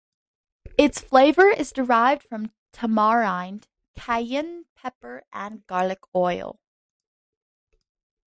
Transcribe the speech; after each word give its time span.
Its 0.79 0.99
flavour 0.99 1.49
is 1.51 1.71
derived 1.71 2.23
from 2.23 2.51
tamarind, 2.73 3.67
cayenne 3.95 4.65
pepper 4.75 5.23
and 5.31 5.63
garlic 5.67 5.99
oil. 6.15 6.59